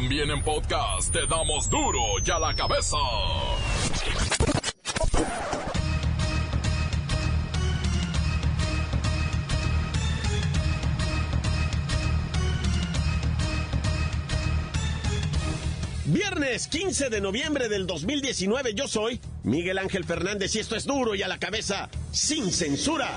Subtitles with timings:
[0.00, 2.96] También en podcast te damos duro y a la cabeza.
[16.04, 21.16] Viernes 15 de noviembre del 2019 yo soy Miguel Ángel Fernández y esto es duro
[21.16, 23.10] y a la cabeza sin censura.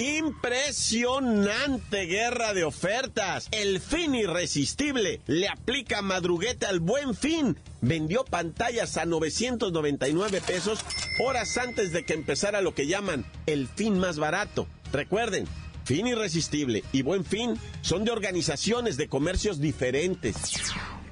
[0.00, 3.48] Impresionante guerra de ofertas.
[3.50, 7.58] El fin irresistible le aplica madruguete al buen fin.
[7.82, 10.80] Vendió pantallas a 999 pesos
[11.22, 14.66] horas antes de que empezara lo que llaman el fin más barato.
[14.90, 15.46] Recuerden,
[15.84, 20.54] fin irresistible y buen fin son de organizaciones de comercios diferentes.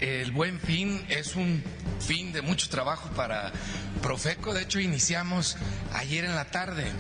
[0.00, 1.62] El buen fin es un
[2.00, 3.52] fin de mucho trabajo para
[4.00, 4.54] Profeco.
[4.54, 5.58] De hecho, iniciamos
[5.92, 6.90] ayer en la tarde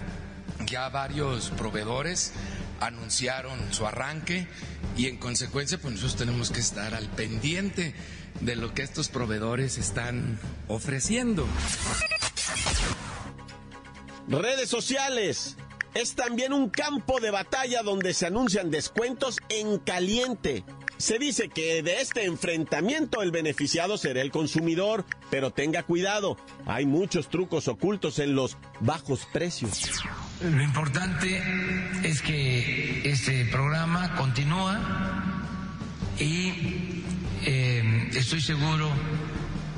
[0.66, 2.32] ya varios proveedores
[2.80, 4.46] anunciaron su arranque
[4.96, 7.94] y en consecuencia pues nosotros tenemos que estar al pendiente
[8.40, 11.46] de lo que estos proveedores están ofreciendo.
[14.28, 15.56] Redes sociales.
[15.94, 20.62] Es también un campo de batalla donde se anuncian descuentos en caliente.
[20.98, 26.86] Se dice que de este enfrentamiento el beneficiado será el consumidor, pero tenga cuidado, hay
[26.86, 29.90] muchos trucos ocultos en los bajos precios.
[30.40, 31.42] Lo importante
[32.04, 34.78] es que este programa continúa
[36.16, 37.02] y
[37.44, 38.88] eh, estoy seguro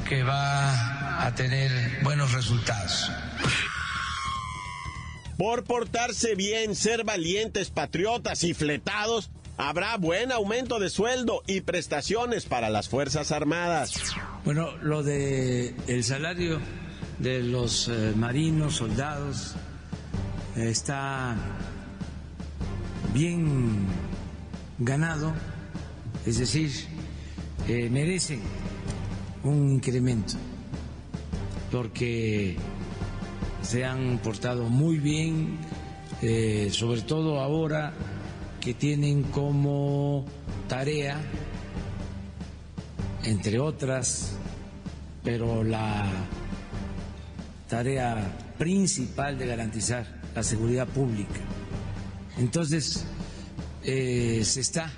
[0.06, 3.10] que va a tener buenos resultados.
[5.38, 12.44] Por portarse bien, ser valientes, patriotas y fletados, habrá buen aumento de sueldo y prestaciones
[12.44, 13.94] para las Fuerzas Armadas.
[14.44, 16.60] Bueno, lo de el salario
[17.18, 19.56] de los eh, marinos, soldados,
[20.68, 21.36] está
[23.12, 23.86] bien
[24.78, 25.32] ganado,
[26.26, 26.70] es decir,
[27.68, 28.40] eh, merecen
[29.42, 30.34] un incremento
[31.70, 32.56] porque
[33.62, 35.58] se han portado muy bien,
[36.22, 37.92] eh, sobre todo ahora
[38.60, 40.24] que tienen como
[40.68, 41.20] tarea,
[43.24, 44.36] entre otras,
[45.22, 46.04] pero la
[47.68, 51.40] tarea principal de garantizar la seguridad pública.
[52.38, 53.04] Entonces,
[53.82, 54.90] eh, se está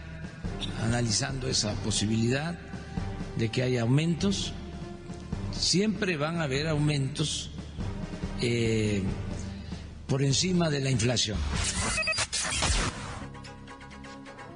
[0.82, 2.58] analizando esa posibilidad
[3.36, 4.52] de que haya aumentos.
[5.52, 7.50] Siempre van a haber aumentos
[8.40, 9.02] eh,
[10.06, 11.38] por encima de la inflación.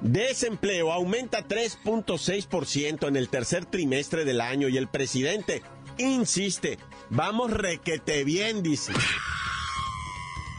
[0.01, 5.63] Desempleo aumenta 3.6% en el tercer trimestre del año y el presidente
[5.97, 6.77] insiste,
[7.09, 8.93] vamos requete bien, dice.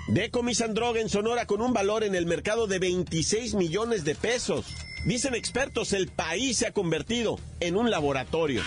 [0.09, 4.65] Decomisan droga en Sonora con un valor en el mercado de 26 millones de pesos.
[5.05, 8.63] Dicen expertos, el país se ha convertido en un laboratorio.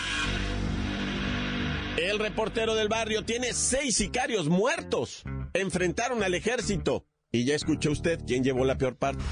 [1.97, 5.24] El reportero del barrio tiene seis sicarios muertos.
[5.53, 7.06] Enfrentaron al ejército.
[7.31, 9.24] Y ya escuchó usted quién llevó la peor parte.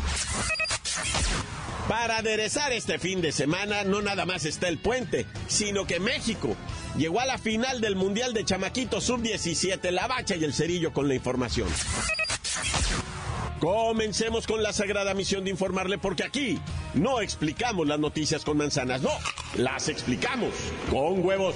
[1.89, 6.55] Para aderezar este fin de semana no nada más está el puente, sino que México
[6.95, 11.07] llegó a la final del Mundial de Chamaquito Sub-17, la bacha y el cerillo con
[11.07, 11.67] la información.
[13.59, 16.59] Comencemos con la sagrada misión de informarle porque aquí
[16.93, 19.09] no explicamos las noticias con manzanas, no,
[19.57, 20.53] las explicamos
[20.91, 21.55] con huevos.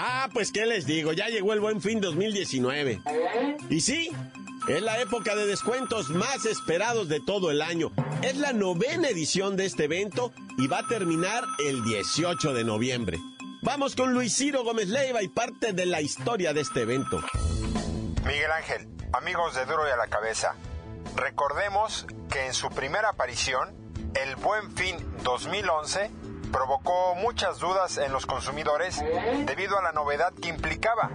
[0.00, 3.02] Ah, pues qué les digo, ya llegó el buen fin 2019.
[3.68, 4.12] Y sí,
[4.68, 7.90] es la época de descuentos más esperados de todo el año.
[8.22, 13.18] Es la novena edición de este evento y va a terminar el 18 de noviembre.
[13.62, 17.20] Vamos con Luis Ciro Gómez Leiva y parte de la historia de este evento.
[18.24, 20.54] Miguel Ángel, amigos de Duro y a la Cabeza,
[21.16, 23.74] recordemos que en su primera aparición,
[24.14, 24.94] el Buen Fin
[25.24, 26.08] 2011
[26.48, 29.02] provocó muchas dudas en los consumidores
[29.44, 31.10] debido a la novedad que implicaba.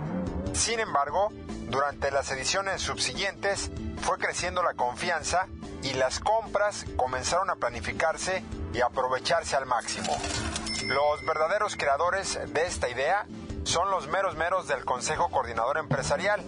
[0.53, 1.29] Sin embargo,
[1.69, 3.71] durante las ediciones subsiguientes
[4.01, 5.47] fue creciendo la confianza
[5.81, 8.43] y las compras comenzaron a planificarse
[8.73, 10.15] y aprovecharse al máximo.
[10.87, 13.25] Los verdaderos creadores de esta idea
[13.63, 16.41] son los meros meros del Consejo Coordinador Empresarial,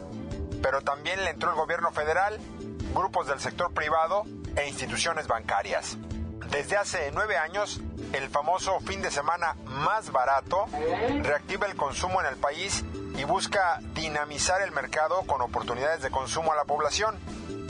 [0.62, 2.40] pero también le entró el gobierno federal,
[2.94, 4.24] grupos del sector privado
[4.56, 5.98] e instituciones bancarias.
[6.52, 7.80] Desde hace nueve años,
[8.14, 10.66] el famoso fin de semana más barato
[11.22, 12.84] reactiva el consumo en el país
[13.18, 17.18] y busca dinamizar el mercado con oportunidades de consumo a la población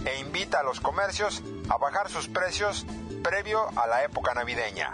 [0.05, 2.85] e invita a los comercios a bajar sus precios
[3.23, 4.91] previo a la época navideña.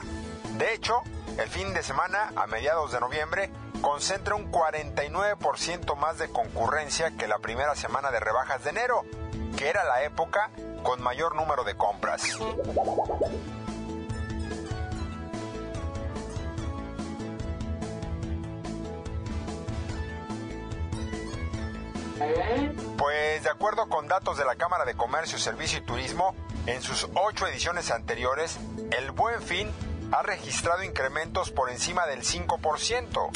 [0.57, 1.01] De hecho,
[1.37, 3.49] el fin de semana, a mediados de noviembre,
[3.81, 9.03] concentra un 49% más de concurrencia que la primera semana de rebajas de enero,
[9.57, 10.51] que era la época
[10.83, 12.23] con mayor número de compras.
[22.97, 26.35] Pues de acuerdo con datos de la Cámara de Comercio, Servicio y Turismo,
[26.67, 28.59] en sus ocho ediciones anteriores,
[28.97, 29.71] el Buen Fin
[30.11, 33.29] ha registrado incrementos por encima del 5%.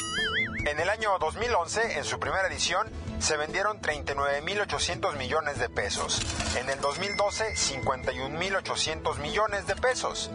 [0.66, 2.88] En el año 2011, en su primera edición,
[3.18, 6.20] se vendieron 39.800 millones de pesos.
[6.56, 10.30] En el 2012, 51.800 millones de pesos.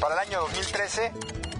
[0.00, 1.12] Para el año 2013,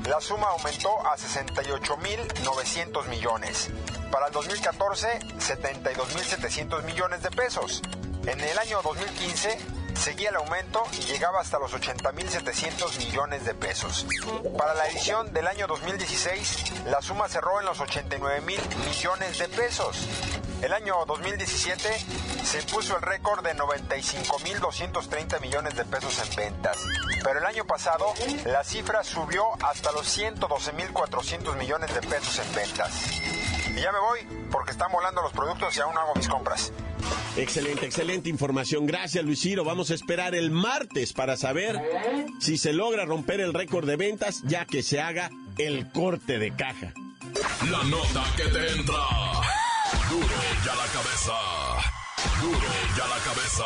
[0.08, 3.70] la suma aumentó a 68.900 millones.
[4.10, 7.80] Para el 2014, 72.700 millones de pesos.
[8.26, 9.58] En el año 2015,
[9.94, 14.06] seguía el aumento y llegaba hasta los 80.700 millones de pesos.
[14.58, 20.06] Para la edición del año 2016, la suma cerró en los 89.000 millones de pesos.
[20.60, 21.88] El año 2017
[22.44, 26.76] se puso el récord de 95.230 millones de pesos en ventas.
[27.23, 28.12] Pero el año pasado
[28.44, 33.11] la cifra subió hasta los 112.400 millones de pesos en ventas.
[33.76, 34.20] Y ya me voy
[34.50, 36.73] porque están volando los productos y aún no hago mis compras.
[37.37, 38.87] Excelente, excelente información.
[38.87, 39.64] Gracias, Luis Ciro.
[39.64, 41.81] Vamos a esperar el martes para saber
[42.41, 46.55] si se logra romper el récord de ventas, ya que se haga el corte de
[46.55, 46.93] caja.
[47.70, 49.02] La nota que te entra.
[50.08, 51.94] Duro ya la cabeza.
[52.96, 53.64] La cabeza.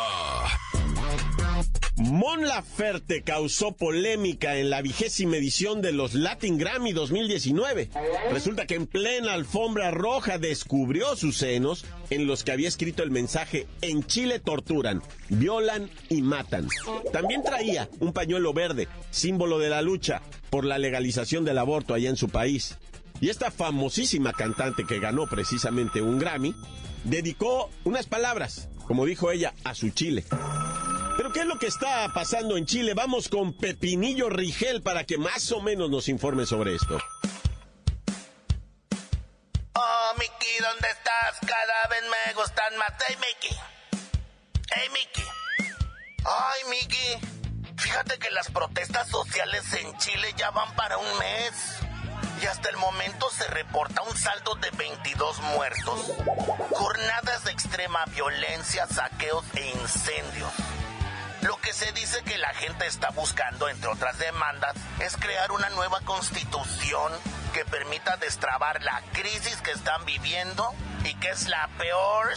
[1.95, 7.89] Mon Laferte causó polémica en la vigésima edición de los Latin Grammy 2019.
[8.31, 13.11] Resulta que en plena alfombra roja descubrió sus senos en los que había escrito el
[13.11, 16.67] mensaje En Chile torturan, violan y matan.
[17.13, 22.09] También traía un pañuelo verde, símbolo de la lucha por la legalización del aborto allá
[22.09, 22.77] en su país.
[23.21, 26.55] Y esta famosísima cantante que ganó precisamente un Grammy,
[27.03, 30.25] dedicó unas palabras, como dijo ella, a su Chile.
[31.17, 32.93] Pero ¿qué es lo que está pasando en Chile?
[32.93, 36.97] Vamos con Pepinillo Rigel para que más o menos nos informe sobre esto.
[39.73, 41.39] Oh, Mickey, ¿dónde estás?
[41.41, 42.93] Cada vez me gustan más.
[43.05, 43.57] Hey, Mickey.
[44.71, 45.25] Hey, Mickey.
[46.25, 47.75] Ay, Mickey.
[47.77, 51.79] Fíjate que las protestas sociales en Chile ya van para un mes.
[52.41, 56.11] Y hasta el momento se reporta un saldo de 22 muertos.
[56.71, 60.51] Jornadas de extrema violencia, saqueos e incendios.
[61.41, 65.69] Lo que se dice que la gente está buscando, entre otras demandas, es crear una
[65.69, 67.11] nueva constitución
[67.53, 72.33] que permita destrabar la crisis que están viviendo y que es la peor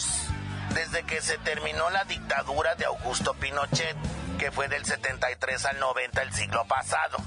[0.75, 3.97] desde que se terminó la dictadura de Augusto Pinochet,
[4.39, 7.19] que fue del 73 al 90 del siglo pasado.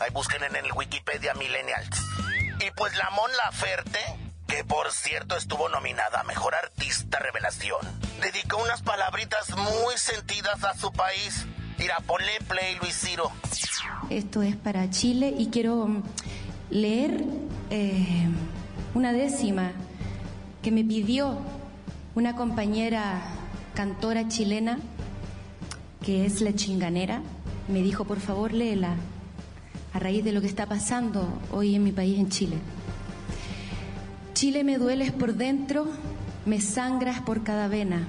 [0.00, 2.00] Ahí busquen en el Wikipedia Millennials.
[2.58, 3.98] Y pues la Mon Laferte,
[4.46, 7.80] que por cierto estuvo nominada a Mejor Artista Revelación,
[8.22, 11.44] dedicó unas palabritas muy sentidas a su país.
[11.78, 13.30] Mira, ponle play, Luis Ciro.
[14.08, 16.02] Esto es para Chile y quiero mm,
[16.70, 17.22] leer
[17.68, 18.26] eh,
[18.94, 19.72] una décima
[20.62, 21.38] que me pidió
[22.14, 23.20] una compañera
[23.74, 24.78] cantora chilena,
[26.02, 27.20] que es la chinganera.
[27.68, 28.96] Me dijo, por favor, léela
[29.92, 32.56] a raíz de lo que está pasando hoy en mi país, en Chile.
[34.34, 35.86] Chile me dueles por dentro,
[36.46, 38.06] me sangras por cada vena,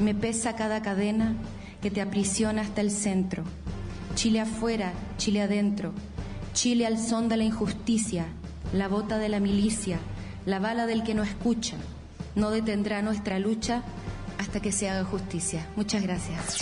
[0.00, 1.34] me pesa cada cadena
[1.80, 3.44] que te aprisiona hasta el centro.
[4.14, 5.92] Chile afuera, Chile adentro,
[6.52, 8.26] Chile al son de la injusticia,
[8.72, 9.98] la bota de la milicia,
[10.46, 11.76] la bala del que no escucha,
[12.34, 13.82] no detendrá nuestra lucha
[14.38, 15.66] hasta que se haga justicia.
[15.76, 16.58] Muchas gracias.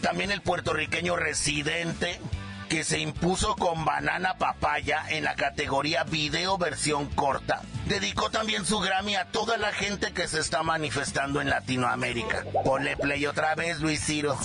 [0.00, 2.20] También el puertorriqueño residente
[2.68, 7.62] que se impuso con Banana Papaya en la categoría video versión corta.
[7.86, 12.44] Dedicó también su Grammy a toda la gente que se está manifestando en Latinoamérica.
[12.64, 14.36] Ponle play otra vez, Luis Ciro.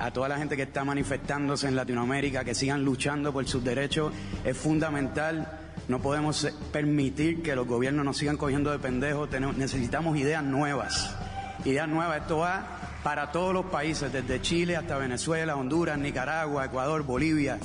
[0.00, 4.12] A toda la gente que está manifestándose en Latinoamérica, que sigan luchando por sus derechos,
[4.44, 5.60] es fundamental.
[5.88, 9.28] No podemos permitir que los gobiernos nos sigan cogiendo de pendejos.
[9.56, 11.14] necesitamos ideas nuevas.
[11.64, 12.22] Ideas nuevas.
[12.22, 17.56] Esto va para todos los países, desde Chile hasta Venezuela, Honduras, Nicaragua, Ecuador, Bolivia.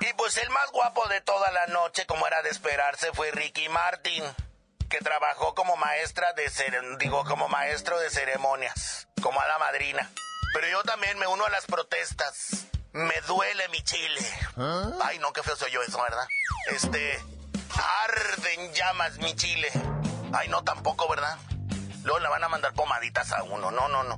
[0.00, 3.68] Y pues el más guapo de toda la noche, como era de esperarse, fue Ricky
[3.68, 4.24] Martin,
[4.88, 6.50] que trabajó como maestra de
[6.98, 10.10] digo, como maestro de ceremonias, como a la madrina.
[10.54, 12.64] Pero yo también me uno a las protestas.
[12.94, 14.22] Me duele mi chile.
[15.02, 16.26] Ay, no, qué feo soy yo eso, ¿verdad?
[16.70, 17.22] Este,
[18.06, 19.70] arde en llamas mi chile.
[20.32, 21.36] Ay, no, tampoco, ¿verdad?
[22.02, 23.70] Luego le van a mandar pomaditas a uno.
[23.70, 24.16] No, no, no.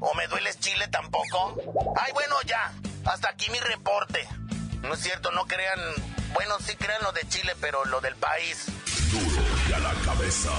[0.00, 1.56] ¿O me duele el chile tampoco?
[1.96, 2.72] Ay, bueno, ya.
[3.04, 4.26] Hasta aquí mi reporte.
[4.82, 5.78] No es cierto, no crean.
[6.34, 8.66] Bueno, sí crean lo de Chile, pero lo del país.
[9.10, 10.50] Duro y a la cabeza.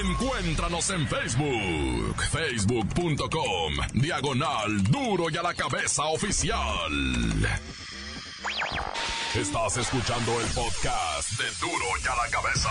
[0.00, 6.90] Encuéntranos en Facebook, facebook.com, diagonal duro y a la cabeza oficial.
[9.34, 12.68] Estás escuchando el podcast de duro y a la cabeza.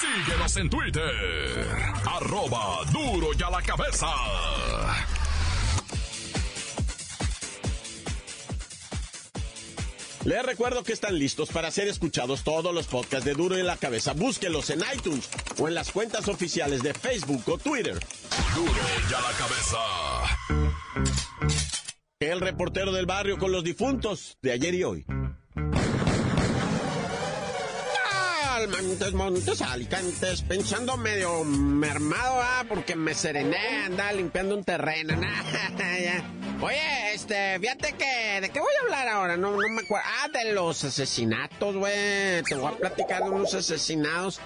[0.00, 1.68] Síguenos en Twitter,
[2.06, 4.06] arroba duro y a la cabeza.
[10.24, 13.76] Les recuerdo que están listos para ser escuchados todos los podcasts de Duro y la
[13.76, 14.14] Cabeza.
[14.14, 17.98] Búsquenlos en iTunes o en las cuentas oficiales de Facebook o Twitter.
[18.54, 18.72] Duro
[19.10, 19.78] y a la cabeza.
[22.20, 25.04] El reportero del barrio con los difuntos de ayer y hoy.
[28.68, 35.42] Montes, montes, alicantes, pensando medio mermado, ah, porque me serené, andaba limpiando un terreno, nah.
[36.62, 39.36] Oye, este, fíjate que, ¿de qué voy a hablar ahora?
[39.36, 40.06] No, no me acuerdo.
[40.22, 42.42] Ah, de los asesinatos, güey.
[42.44, 44.38] Te voy a platicar de unos asesinados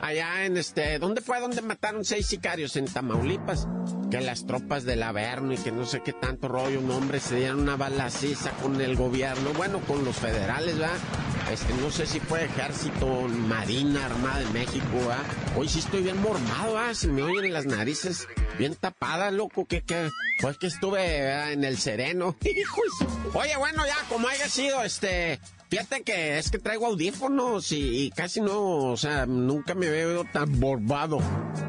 [0.00, 2.76] allá en este, ¿dónde fue donde mataron seis sicarios?
[2.76, 3.66] En Tamaulipas.
[4.14, 7.34] Que las tropas del Averno y que no sé qué tanto rollo, un hombre, se
[7.34, 10.94] dieron una balaciza con el gobierno, bueno, con los federales, ¿verdad?
[11.52, 15.24] Este, no sé si fue ejército, marina, armada de México, ¿verdad?
[15.56, 16.94] Hoy sí estoy bien mormado, ¿verdad?
[16.94, 20.08] Se me oyen las narices bien tapadas, loco, que, que,
[20.40, 21.50] pues que estuve ¿verdad?
[21.50, 22.36] en el sereno.
[23.34, 25.40] Oye, bueno, ya, como haya sido, este,
[25.70, 30.24] Fíjate que es que traigo audífonos y, y, casi no, o sea, nunca me veo
[30.24, 31.18] tan borbado.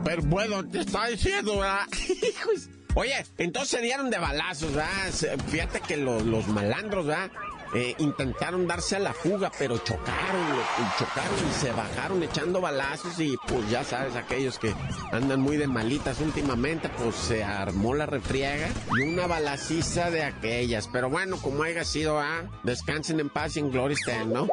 [0.04, 1.86] Pero bueno, te estaba diciendo, ¿verdad?
[2.96, 5.38] Oye, entonces se dieron de balazos, ¿verdad?
[5.50, 7.30] Fíjate que los, los malandros, ¿verdad?
[7.74, 10.42] Eh, intentaron darse a la fuga, pero chocaron,
[10.78, 14.74] y chocaron y se bajaron echando balazos y pues ya sabes, aquellos que
[15.12, 20.88] andan muy de malitas últimamente, pues se armó la refriega y una balaciza de aquellas.
[20.88, 22.44] Pero bueno, como haya sido, ¿ah?
[22.64, 24.48] Descansen en paz y en gloria estén, ¿no?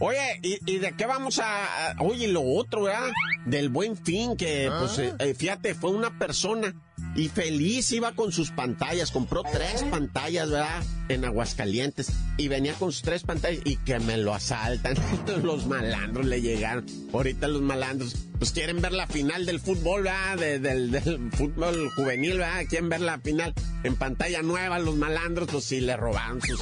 [0.00, 3.10] Oye, ¿y, ¿y, de qué vamos a, a, Oye, lo otro, ¿verdad?
[3.46, 6.74] Del buen fin, que, pues, eh, fíjate, fue una persona
[7.16, 10.82] y feliz iba con sus pantallas, compró tres pantallas, ¿verdad?
[11.08, 12.12] En Aguascalientes.
[12.36, 14.96] Y venía con sus tres pantallas y que me lo asaltan.
[15.42, 16.84] los malandros le llegaron.
[17.12, 20.38] Ahorita los malandros, pues quieren ver la final del fútbol, ¿verdad?
[20.38, 22.64] De, del, fútbol juvenil, ¿verdad?
[22.68, 23.54] Quieren ver la final
[23.84, 24.80] en pantalla nueva.
[24.80, 26.58] Los malandros, pues sí, le robaron sus,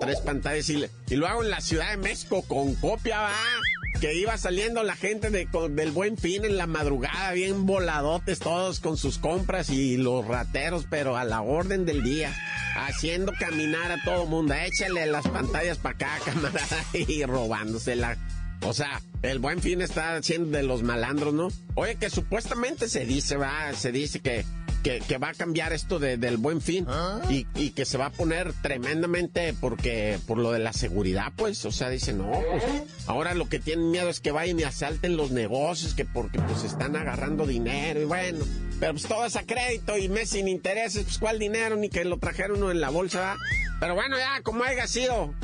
[0.00, 0.68] tres pantallas.
[0.68, 3.60] Y, le, lo hago en la Ciudad de México con copia, ¿verdad?
[4.00, 8.80] Que iba saliendo la gente de, del buen fin en la madrugada, bien voladotes todos
[8.80, 12.34] con sus compras y los rateros, pero a la orden del día,
[12.76, 14.54] haciendo caminar a todo mundo.
[14.54, 18.16] Échale las pantallas para acá, camarada, y robándosela.
[18.62, 21.48] O sea, el buen fin está haciendo de los malandros, ¿no?
[21.74, 24.44] Oye, que supuestamente se dice, va, se dice que
[24.86, 27.20] que, que, va a cambiar esto de, del buen fin ¿Ah?
[27.28, 31.64] y, y, que se va a poner tremendamente porque por lo de la seguridad, pues,
[31.64, 32.62] o sea, dicen, no, pues
[33.08, 36.62] ahora lo que tienen miedo es que vayan y asalten los negocios, que porque pues
[36.62, 38.44] están agarrando dinero y bueno,
[38.78, 42.04] pero pues todo es a crédito y mes sin intereses, pues cuál dinero, ni que
[42.04, 43.34] lo trajeron uno en la bolsa,
[43.80, 45.34] pero bueno, ya, como haya sido.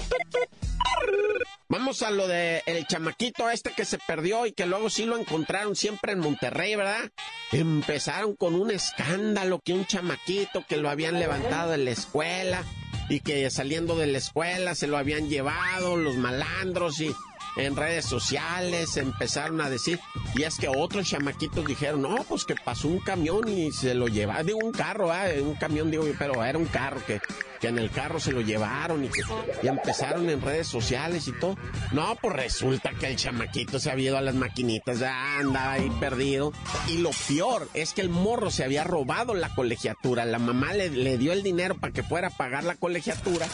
[1.73, 5.17] Vamos a lo de el chamaquito este que se perdió y que luego sí lo
[5.17, 7.11] encontraron siempre en Monterrey, ¿verdad?
[7.51, 12.63] Empezaron con un escándalo que un chamaquito que lo habían levantado de la escuela
[13.09, 17.15] y que saliendo de la escuela se lo habían llevado los malandros y
[17.57, 20.01] en redes sociales empezaron a decir,
[20.35, 24.09] y es que otros chamaquitos dijeron, no, pues que pasó un camión y se lo
[24.09, 25.41] llevaron, digo un carro, ¿eh?
[25.43, 27.21] un camión, digo, pero era un carro que,
[27.61, 29.23] que en el carro se lo llevaron y, que,
[29.63, 31.57] empezaron en redes sociales y todo.
[31.93, 35.91] No, pues resulta que el chamaquito se había ido a las maquinitas, ya andaba ahí
[36.01, 36.53] perdido.
[36.89, 40.91] Y lo peor es que el morro se había robado la colegiatura, la mamá le,
[40.91, 43.47] le dio el dinero para que fuera a pagar la colegiatura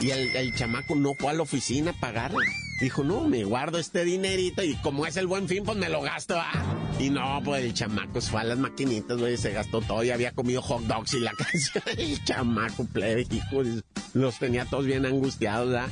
[0.00, 2.44] y el, el chamaco no fue a la oficina a pagarla.
[2.80, 6.02] Dijo, no, me guardo este dinerito y como es el buen fin, pues me lo
[6.02, 6.52] gasto, ¿ah?
[6.98, 10.10] Y no, pues el chamaco se fue a las maquinitas, güey, se gastó todo y
[10.10, 11.84] había comido hot dogs y la canción.
[11.96, 13.62] El chamaco, plebe, hijo,
[14.12, 15.88] los tenía todos bien angustiados, ¿ah?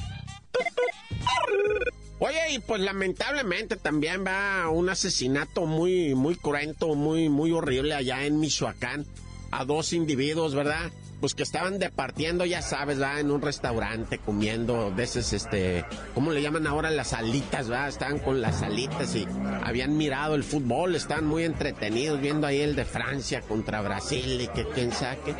[2.18, 8.24] Oye, y pues lamentablemente también va un asesinato muy, muy cruento, muy, muy horrible allá
[8.24, 9.06] en Michoacán
[9.50, 10.90] a dos individuos, ¿verdad?
[11.20, 16.32] Pues que estaban departiendo, ya sabes, va en un restaurante comiendo de esos, este, ¿cómo
[16.32, 17.88] le llaman ahora las alitas, va?
[17.88, 19.26] Estaban con las alitas y
[19.62, 24.48] habían mirado el fútbol, estaban muy entretenidos viendo ahí el de Francia contra Brasil y
[24.48, 25.34] que quién saque.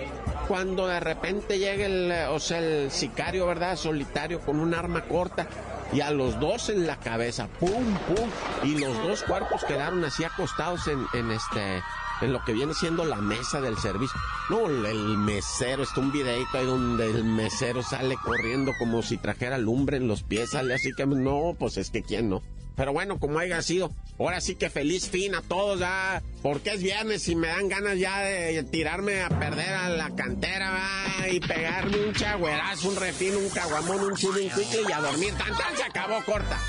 [0.49, 3.77] Cuando de repente llega el, o sea, el sicario, ¿verdad?
[3.77, 5.47] Solitario con un arma corta
[5.93, 7.71] y a los dos en la cabeza, pum,
[8.07, 8.29] pum,
[8.63, 11.83] y los dos cuerpos quedaron así acostados en este,
[12.21, 14.19] en lo que viene siendo la mesa del servicio.
[14.51, 19.59] No, el mesero, está un videito ahí donde el mesero sale corriendo como si trajera
[19.59, 22.43] lumbre en los pies, sale así que no, pues es que quién no.
[22.77, 26.83] Pero bueno, como haya sido, ahora sí que feliz fin a todos ya, porque es
[26.83, 31.29] viernes y me dan ganas ya de tirarme a perder a la cantera ¿va?
[31.29, 35.33] y pegarme un chagüerazo, un refino, un caguamón, un chulo, un cuicle y a dormir.
[35.35, 36.61] Tan tan se acabó corta.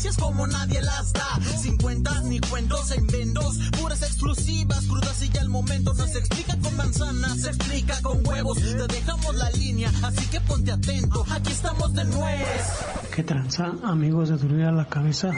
[0.06, 1.40] Noticias como nadie las da.
[1.58, 6.18] Sin cuentas ni cuentos en vendos, puras exclusivas, crudas y ya el momento no se
[6.18, 8.58] explica con manzanas, se explica con huevos.
[8.58, 12.46] Te dejamos la línea, así que ponte atento, aquí estamos de nuez.
[13.14, 15.30] ¿Qué tranza, amigos de Duro ya la cabeza?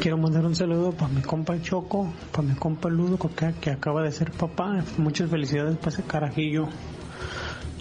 [0.00, 3.18] Quiero mandar un saludo para mi compa Choco, para mi compa Ludo,
[3.60, 4.84] que acaba de ser papá.
[4.98, 6.68] Muchas felicidades para ese carajillo.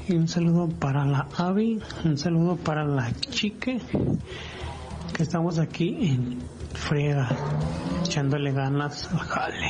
[0.08, 3.80] Y un saludo para la Avi, un saludo para la Chique,
[5.14, 6.40] que estamos aquí en
[6.74, 7.30] Friega,
[8.04, 9.70] echándole ganas al jale.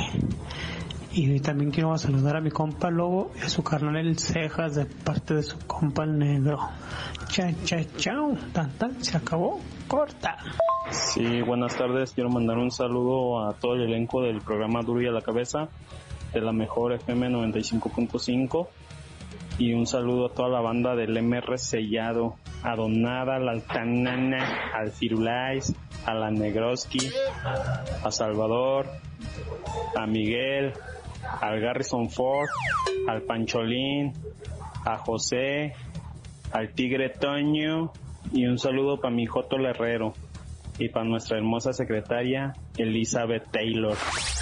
[1.12, 4.86] Y también quiero saludar a mi compa Lobo y a su carnal el Cejas de
[4.86, 6.58] parte de su compa el Negro.
[7.28, 8.36] Cha, cha, chao.
[8.54, 9.60] Tan, se acabó.
[9.88, 10.38] Corta.
[10.90, 12.14] Sí, buenas tardes.
[12.14, 15.68] Quiero mandar un saludo a todo el elenco del programa Duro y a la Cabeza
[16.34, 18.68] de la mejor FM 95.5
[19.58, 24.72] y un saludo a toda la banda del MR Sellado, a Donada, a la Altanana,
[24.74, 25.74] al Firulais,
[26.06, 27.10] a la Negroski,
[28.04, 28.88] a Salvador,
[29.96, 30.74] a Miguel,
[31.42, 32.50] al Garrison Ford,
[33.08, 34.14] al Pancholín,
[34.86, 35.74] a José,
[36.52, 37.92] al Tigre Toño
[38.32, 40.14] y un saludo para mi Joto Herrero
[40.80, 43.96] y para nuestra hermosa secretaria Elizabeth Taylor.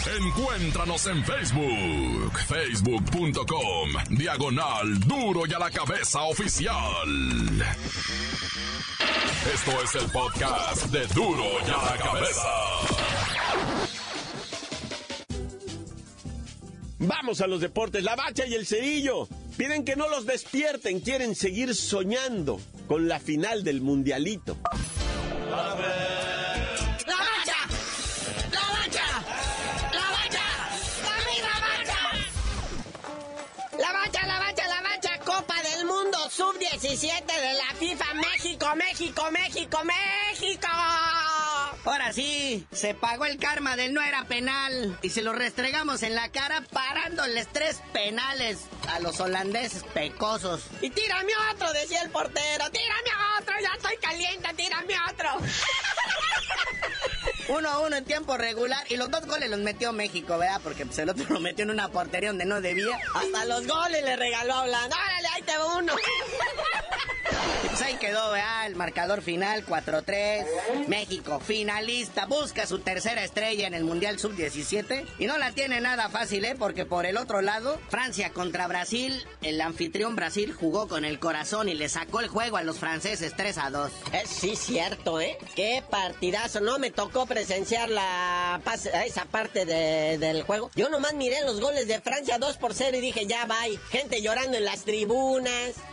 [0.07, 7.61] Encuéntranos en Facebook, facebook.com, diagonal duro y a la cabeza oficial.
[9.53, 12.49] Esto es el podcast de duro y a la cabeza.
[16.97, 19.27] Vamos a los deportes, la bacha y el cerillo.
[19.55, 24.57] Piden que no los despierten, quieren seguir soñando con la final del mundialito.
[36.71, 40.67] Sub-17 de la FIFA, México, México, México, México.
[41.83, 46.15] Ahora sí, se pagó el karma del no era penal y se lo restregamos en
[46.15, 50.63] la cara parándoles tres penales a los holandeses pecosos.
[50.81, 55.29] Y tírame otro, decía el portero, tírame otro, ya estoy caliente, tírame otro.
[57.49, 60.61] Uno a uno en tiempo regular y los dos goles los metió México, ¿verdad?
[60.63, 62.97] Porque pues, el otro lo metió en una portería donde no debía.
[63.13, 64.95] Hasta los goles le regaló a Holanda.
[65.31, 65.93] ¡Órale, ahí te va uno!
[67.63, 68.65] Y pues ahí quedó, ¿verdad?
[68.67, 70.87] El marcador final 4-3.
[70.87, 72.25] México finalista.
[72.25, 75.05] Busca su tercera estrella en el Mundial Sub-17.
[75.19, 76.55] Y no la tiene nada fácil, ¿eh?
[76.57, 79.25] Porque por el otro lado, Francia contra Brasil.
[79.41, 83.33] El anfitrión Brasil jugó con el corazón y le sacó el juego a los franceses
[83.35, 83.91] 3 a 2.
[84.13, 85.37] Es sí cierto, ¿eh?
[85.55, 86.61] Qué partidazo.
[86.61, 88.61] No me tocó presenciar la
[89.05, 90.71] esa parte de, del juego.
[90.75, 93.61] Yo nomás miré los goles de Francia 2 por 0 y dije, ya va.
[93.91, 95.20] Gente llorando en las tribunas.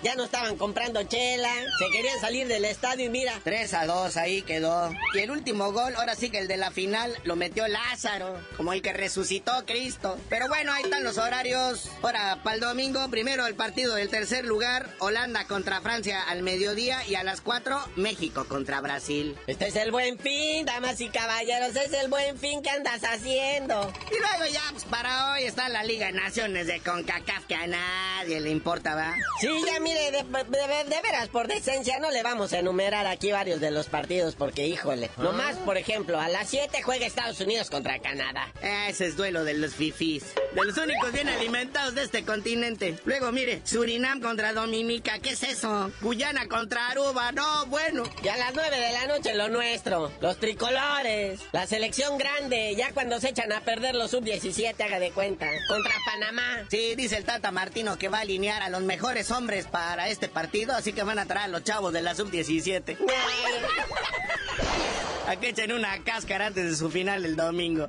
[0.03, 1.53] Ya no estaban comprando chela.
[1.79, 3.41] Se querían salir del estadio y mira.
[3.45, 4.91] 3 a 2, ahí quedó.
[5.15, 8.41] Y el último gol, ahora sí que el de la final, lo metió Lázaro.
[8.57, 10.19] Como el que resucitó Cristo.
[10.29, 11.91] Pero bueno, ahí están los horarios.
[12.03, 14.89] Ahora, para el domingo, primero el partido del tercer lugar.
[14.99, 17.07] Holanda contra Francia al mediodía.
[17.07, 19.37] Y a las 4, México contra Brasil.
[19.47, 21.77] Este es el buen fin, damas y caballeros.
[21.77, 23.93] Es el buen fin que andas haciendo.
[24.11, 27.67] Y luego ya, pues para hoy está la Liga de Naciones de CONCACAF que a
[27.67, 29.18] nadie le importa, ¿va?
[29.41, 33.31] Sí, ya mire, de, de- de veras, por decencia, no le vamos a enumerar aquí
[33.33, 35.11] varios de los partidos porque, híjole.
[35.17, 38.53] Nomás, por ejemplo, a las 7 juega Estados Unidos contra Canadá.
[38.63, 40.25] Ese es duelo de los fifís.
[40.55, 42.99] De los únicos bien alimentados de este continente.
[43.05, 45.91] Luego, mire, Surinam contra Dominica, ¿qué es eso?
[46.01, 48.05] Guyana contra Aruba, no, bueno.
[48.23, 52.93] Y a las nueve de la noche lo nuestro, los tricolores, la selección grande, ya
[52.93, 56.65] cuando se echan a perder los sub-17, haga de cuenta, contra Panamá.
[56.71, 60.29] Sí, dice el Tata Martino que va a alinear a los mejores hombres para este
[60.29, 62.97] partido, así que van a traer a los chavos de la sub-17.
[65.27, 67.89] a que echen una cáscara antes de su final el domingo.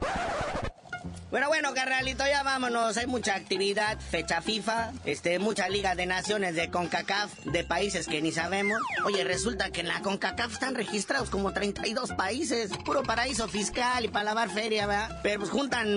[1.32, 2.98] Bueno, bueno, carnalito, ya vámonos.
[2.98, 8.20] Hay mucha actividad, fecha FIFA, este, muchas ligas de naciones de CONCACAF, de países que
[8.20, 8.82] ni sabemos.
[9.06, 14.08] Oye, resulta que en la CONCACAF están registrados como 32 países, puro paraíso fiscal y
[14.08, 15.20] para lavar feria, ¿verdad?
[15.22, 15.88] Pero pues juntan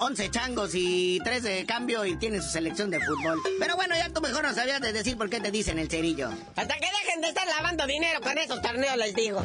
[0.00, 3.38] 11 changos y 3 de cambio y tienen su selección de fútbol.
[3.60, 6.28] Pero bueno, ya tú mejor no sabías de decir por qué te dicen el cerillo.
[6.56, 9.44] Hasta que dejen de estar lavando dinero con esos torneos, les digo.